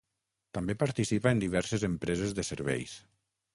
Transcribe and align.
També 0.57 0.75
participa 0.83 1.35
en 1.37 1.43
diverses 1.45 1.87
empreses 1.91 2.35
de 2.41 2.49
serveis. 2.51 2.99